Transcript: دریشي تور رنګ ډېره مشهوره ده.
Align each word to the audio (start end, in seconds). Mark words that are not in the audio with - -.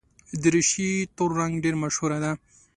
دریشي 0.43 0.89
تور 1.15 1.29
رنګ 1.39 1.53
ډېره 1.63 1.77
مشهوره 1.83 2.17
ده. 2.23 2.31